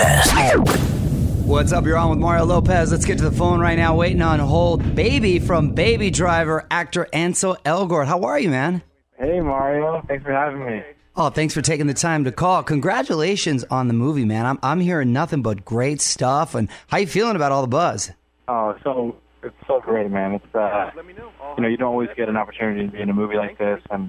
[0.00, 1.44] Lopez.
[1.44, 1.84] What's up?
[1.84, 2.90] You're on with Mario Lopez.
[2.90, 3.94] Let's get to the phone right now.
[3.94, 4.94] Waiting on hold.
[4.94, 8.06] Baby from Baby Driver, actor Ansel Elgort.
[8.06, 8.82] How are you, man?
[9.18, 10.02] Hey, Mario.
[10.08, 10.82] Thanks for having me.
[11.16, 12.62] Oh, thanks for taking the time to call.
[12.62, 14.46] Congratulations on the movie, man.
[14.46, 16.54] I'm I'm hearing nothing but great stuff.
[16.54, 18.10] And how you feeling about all the buzz?
[18.48, 20.34] Oh, so it's so great, man.
[20.34, 23.36] It's uh, you know, you don't always get an opportunity to be in a movie
[23.36, 24.08] like this, and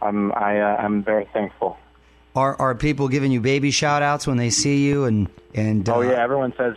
[0.00, 1.76] I'm I uh, I'm very thankful.
[2.34, 5.96] Are are people giving you baby shout outs when they see you and and uh,
[5.96, 6.76] Oh yeah, everyone says,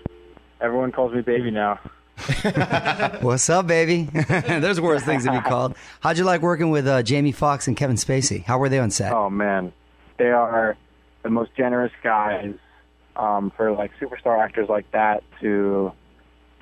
[0.60, 1.80] everyone calls me baby now.
[3.22, 4.04] What's up, baby?
[4.30, 5.76] There's worse things to be called.
[6.02, 8.44] How'd you like working with uh, Jamie Foxx and Kevin Spacey?
[8.44, 9.14] How were they on set?
[9.14, 9.72] Oh man,
[10.18, 10.78] they are
[11.24, 12.54] the most generous guys
[13.16, 15.92] um, for like superstar actors like that to,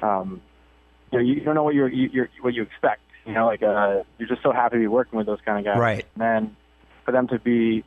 [0.01, 0.41] um,
[1.11, 3.01] you know, you don't know what you're, you, you're what you expect.
[3.25, 5.65] You know, like uh, you're just so happy to be working with those kind of
[5.65, 5.79] guys.
[5.79, 6.05] Right.
[6.15, 6.57] And then
[7.05, 7.83] for them to be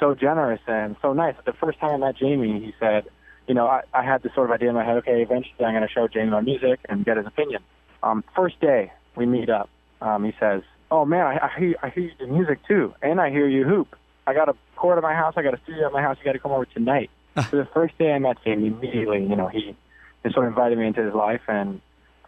[0.00, 1.34] so generous and so nice.
[1.44, 3.04] The first time I met Jamie, he said,
[3.46, 4.96] you know, I, I had this sort of idea in my head.
[4.98, 7.62] Okay, eventually I'm going to show Jamie my music and get his opinion.
[8.02, 9.68] Um, first day we meet up,
[10.00, 13.20] um, he says, "Oh man, I, I hear I hear you do music too, and
[13.20, 13.96] I hear you hoop.
[14.26, 15.34] I got a court at my house.
[15.36, 16.16] I got a studio at my house.
[16.18, 17.10] You got to come over tonight."
[17.50, 19.76] so the first day I met Jamie, immediately, you know, he,
[20.24, 21.80] he sort of invited me into his life, and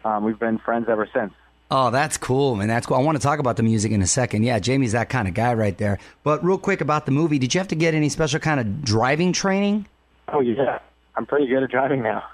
[0.03, 1.33] um, we've been friends ever since.
[1.73, 2.67] Oh, that's cool, man.
[2.67, 2.97] That's cool.
[2.97, 4.43] I want to talk about the music in a second.
[4.43, 5.99] Yeah, Jamie's that kind of guy right there.
[6.21, 8.83] But real quick about the movie, did you have to get any special kind of
[8.83, 9.85] driving training?
[10.27, 10.79] Oh yeah,
[11.15, 12.25] I'm pretty good at driving now.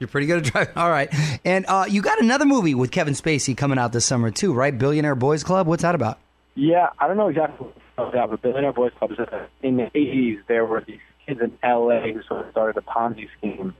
[0.00, 0.72] You're pretty good at driving.
[0.76, 1.08] All right.
[1.44, 4.76] And uh, you got another movie with Kevin Spacey coming out this summer too, right?
[4.76, 5.68] Billionaire Boys Club.
[5.68, 6.18] What's that about?
[6.56, 9.18] Yeah, I don't know exactly what that, but Billionaire Boys Club is
[9.62, 10.40] in the 80s.
[10.48, 13.76] There were these kids in LA who sort of started a Ponzi scheme,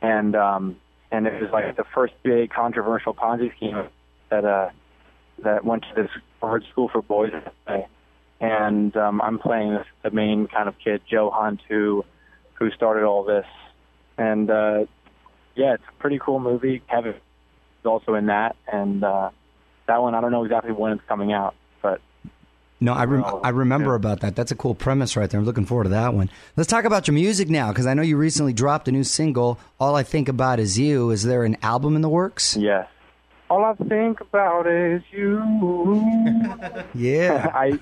[0.00, 0.76] and um,
[1.10, 3.88] and it was like the first big controversial Ponzi scheme
[4.30, 4.70] that uh
[5.42, 6.10] that went to this
[6.40, 7.32] Harvard School for Boys.
[8.38, 12.04] And um, I'm playing this, the main kind of kid, Joe Hunt, who
[12.54, 13.46] who started all this.
[14.18, 14.84] And uh,
[15.54, 16.82] yeah, it's a pretty cool movie.
[16.90, 17.20] Kevin is
[17.86, 19.30] also in that, and uh,
[19.86, 22.00] that one I don't know exactly when it's coming out, but
[22.78, 24.36] No, I rem- I remember about that.
[24.36, 25.40] That's a cool premise right there.
[25.40, 26.28] I'm looking forward to that one.
[26.56, 29.58] Let's talk about your music now, because I know you recently dropped a new single.
[29.80, 31.10] All I think about is you.
[31.10, 32.54] Is there an album in the works?
[32.56, 32.86] yes.
[33.66, 35.42] I think about is you.
[36.94, 37.50] Yeah.
[37.54, 37.78] I,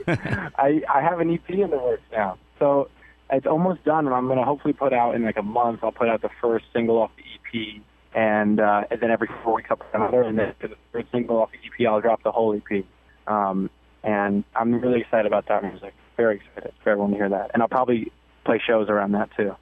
[0.56, 2.88] I I have an EP in the works now, so
[3.30, 5.80] it's almost done, and I'm gonna hopefully put out in like a month.
[5.82, 7.82] I'll put out the first single off the EP,
[8.14, 11.06] and uh, and then every four weeks I'll put another, and then for the third
[11.12, 12.84] single off the EP, I'll drop the whole EP.
[13.26, 13.70] Um,
[14.02, 15.94] and I'm really excited about that music.
[16.16, 18.10] Very excited for everyone to hear that, and I'll probably
[18.44, 19.54] play shows around that too.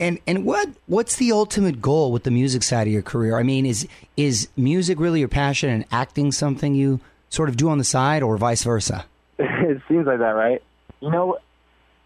[0.00, 3.38] And and what what's the ultimate goal with the music side of your career?
[3.38, 3.86] I mean, is
[4.16, 8.22] is music really your passion and acting something you sort of do on the side,
[8.22, 9.04] or vice versa?
[9.38, 10.62] it seems like that, right?
[11.00, 11.36] You know,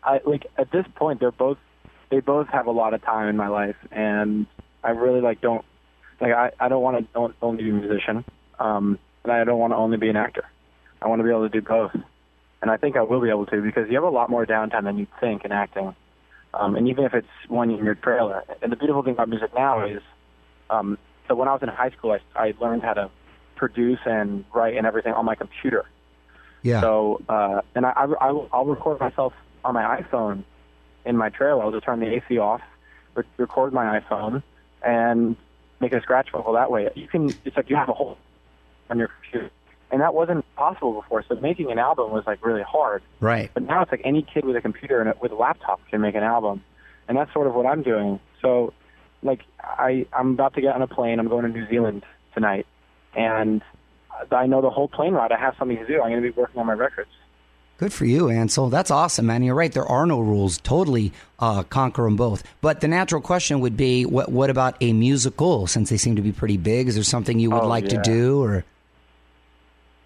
[0.03, 1.59] I like at this point they're both
[2.11, 4.47] they both have a lot of time in my life, and
[4.83, 5.65] I really like don't
[6.21, 8.25] like I I don't want to don't only be a musician,
[8.59, 10.45] um, and I don't want to only be an actor.
[11.01, 11.93] I want to be able to do both,
[12.61, 14.83] and I think I will be able to because you have a lot more downtime
[14.83, 15.95] than you'd think in acting,
[16.59, 18.45] um, and even if it's one in your trailer.
[18.63, 20.03] And the beautiful thing about music now is,
[20.71, 20.99] um,
[21.29, 23.11] so when I was in high school, I, I learned how to
[23.57, 25.85] produce and write and everything on my computer.
[26.63, 26.81] Yeah.
[26.81, 29.33] So, uh, and I, I, I'll record myself
[29.65, 30.45] on my iPhone
[31.05, 31.63] in my trailer.
[31.63, 32.63] I'll just turn the AC off,
[33.15, 34.43] re- record my iPhone,
[34.83, 35.37] and
[35.81, 36.89] make a scratch vocal that way.
[36.95, 38.19] You can, it's like you have a whole
[38.91, 39.51] on your computer.
[39.91, 41.25] And that wasn't possible before.
[41.29, 43.03] So making an album was like really hard.
[43.21, 43.51] Right.
[43.55, 46.01] But now it's like any kid with a computer and a, with a laptop can
[46.01, 46.65] make an album,
[47.09, 48.19] and that's sort of what I'm doing.
[48.43, 48.73] So,
[49.23, 51.19] like, I I'm about to get on a plane.
[51.21, 52.05] I'm going to New Zealand
[52.35, 52.67] tonight,
[53.15, 53.63] and
[54.33, 55.31] I know the whole plane ride.
[55.33, 55.95] I have something to do.
[56.03, 57.11] I'm going to be working on my records.
[57.77, 58.71] Good for you, Ansel.
[58.71, 59.43] That's awesome, man.
[59.43, 59.73] You're right.
[59.73, 60.59] There are no rules.
[60.59, 62.45] Totally uh, conquer them both.
[62.61, 65.67] But the natural question would be, what what about a musical?
[65.67, 68.01] Since they seem to be pretty big, is there something you would Oh, like to
[68.03, 68.43] do?
[68.43, 68.65] Or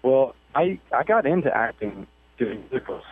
[0.03, 2.07] Well, I I got into acting
[2.37, 3.03] doing musicals.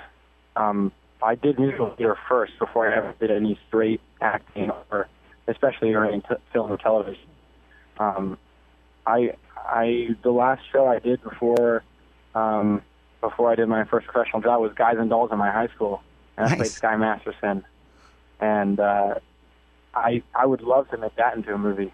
[0.56, 0.92] Um,
[1.22, 5.08] I did musical theater first before I ever did any straight acting or
[5.48, 7.26] especially or in t- film or television.
[8.00, 8.38] Um,
[9.06, 11.84] I I the last show I did before
[12.36, 12.82] um,
[13.22, 16.02] before I did my first professional job was Guys and Dolls in my high school,
[16.38, 17.66] and I played Sky Masterson.
[18.40, 19.16] And uh,
[19.96, 21.92] I I would love to make that into a movie,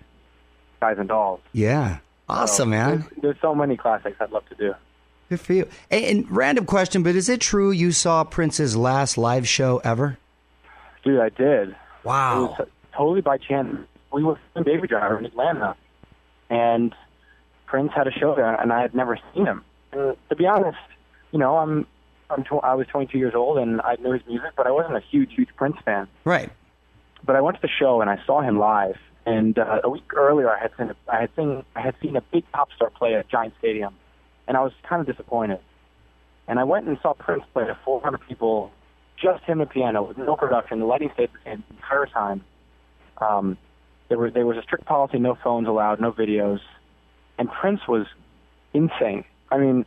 [0.81, 1.39] Guys and Dolls.
[1.53, 1.99] yeah,
[2.33, 2.99] awesome, So, man.
[2.99, 4.73] There's, there's so many classics I'd love to do.
[5.29, 5.67] Good for you.
[5.89, 10.17] And, and random question, but is it true you saw Prince's last live show ever?
[11.03, 11.69] Dude, I did.
[11.69, 12.57] It Wow.
[12.95, 13.77] totally by chance.
[14.11, 15.75] We were in Baby Driver in Atlanta,
[16.49, 16.93] and
[17.65, 19.63] Prince had a show there, and I had never seen him.
[19.91, 20.77] And to be honest,
[21.31, 21.87] you know, I'm,
[22.29, 24.95] I'm tw- I was 22 years old, and I knew his music, but I wasn't
[24.97, 26.07] a huge, huge Prince fan.
[26.25, 26.51] Right.
[27.25, 28.97] But I went to the show and I saw him live.
[29.25, 32.15] And uh, a week earlier, I had seen a, I had seen I had seen
[32.15, 33.95] a big pop star play at Giant Stadium,
[34.47, 35.59] and I was kind of disappointed.
[36.47, 38.71] And I went and saw Prince play to 400 people,
[39.15, 40.79] just him and piano, with no production.
[40.79, 42.43] The lighting stayed the same the entire time.
[43.17, 43.57] Um,
[44.09, 46.59] there was there was a strict policy: no phones allowed, no videos.
[47.39, 48.05] And Prince was
[48.73, 49.23] insane.
[49.49, 49.85] I mean,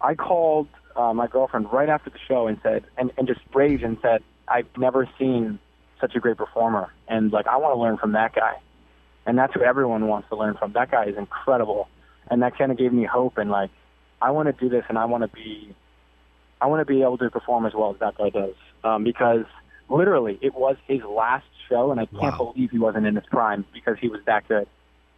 [0.00, 3.82] I called uh, my girlfriend right after the show and said, and, and just raged
[3.82, 5.58] and said, I've never seen
[6.00, 8.54] such a great performer, and like I want to learn from that guy.
[9.28, 10.72] And that's who everyone wants to learn from.
[10.72, 11.86] That guy is incredible,
[12.30, 13.36] and that kind of gave me hope.
[13.36, 13.70] And like,
[14.22, 15.74] I want to do this, and I want to be,
[16.62, 18.54] I want to be able to perform as well as that guy does,
[18.84, 19.44] um, because
[19.90, 22.52] literally it was his last show, and I can't Wow.
[22.54, 24.66] believe he wasn't in his prime because he was that good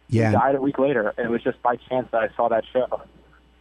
[0.09, 0.27] Yeah.
[0.27, 2.65] he died a week later, and it was just by chance that I saw that
[2.73, 3.01] show,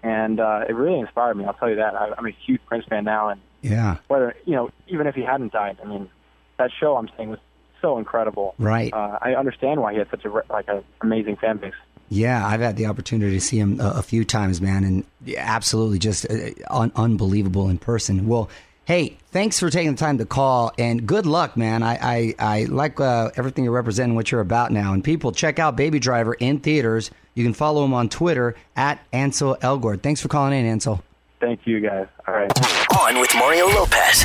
[0.03, 1.45] and uh, it really inspired me.
[1.45, 1.95] I'll tell you that.
[1.95, 3.99] I, I'm a huge Prince fan now, and Yeah.
[4.09, 6.11] whether you know, even if he hadn't died, I mean,
[6.59, 7.39] that show I'm saying was
[7.81, 8.55] so incredible.
[8.59, 8.93] Right.
[8.93, 11.75] Uh, I understand why he had such a like an amazing fan base.
[12.09, 15.99] Yeah, I've had the opportunity to see him a, a few times, man, and absolutely
[16.01, 18.27] just uh, un- unbelievable in person.
[18.27, 18.51] Well,
[18.85, 21.83] hey, thanks for taking the time to call, and good luck, man.
[21.85, 24.93] I I, I like uh, everything you're representing, what you're about now.
[24.93, 27.13] And people, check out Baby Driver in theaters.
[27.35, 30.03] You can follow him on Twitter at Ansel Elgort.
[30.03, 31.03] Thanks for calling in, Ansel.
[31.41, 32.09] Thank you, guys.
[32.27, 32.51] All right.
[32.99, 34.25] On with Mario Lopez.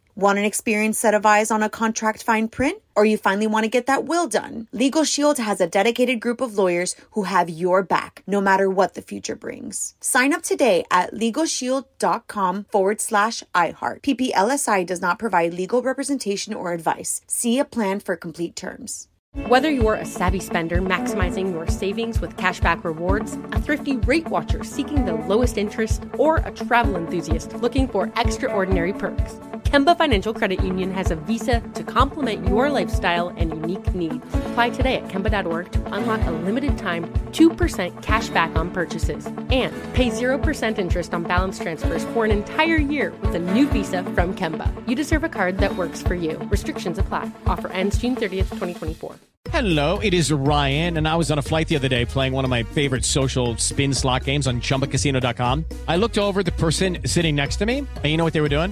[0.15, 2.81] Want an experienced set of eyes on a contract fine print?
[2.95, 4.67] Or you finally want to get that will done?
[4.73, 8.93] Legal Shield has a dedicated group of lawyers who have your back, no matter what
[8.93, 9.95] the future brings.
[10.01, 14.01] Sign up today at LegalShield.com forward slash iHeart.
[14.01, 17.21] PPLSI does not provide legal representation or advice.
[17.27, 19.07] See a plan for complete terms.
[19.47, 24.61] Whether you're a savvy spender maximizing your savings with cashback rewards, a thrifty rate watcher
[24.65, 30.63] seeking the lowest interest, or a travel enthusiast looking for extraordinary perks, Kemba Financial Credit
[30.63, 34.25] Union has a visa to complement your lifestyle and unique needs.
[34.51, 39.73] Apply today at Kemba.org to unlock a limited time 2% cash back on purchases and
[39.93, 44.33] pay 0% interest on balance transfers for an entire year with a new visa from
[44.35, 44.71] Kemba.
[44.87, 46.37] You deserve a card that works for you.
[46.49, 47.31] Restrictions apply.
[47.45, 49.15] Offer ends June 30th, 2024.
[49.49, 52.45] Hello, it is Ryan, and I was on a flight the other day playing one
[52.45, 55.65] of my favorite social spin slot games on chumbacasino.com.
[55.87, 58.49] I looked over the person sitting next to me, and you know what they were
[58.49, 58.71] doing?